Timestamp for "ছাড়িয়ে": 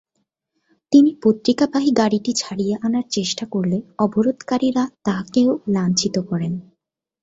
2.33-2.73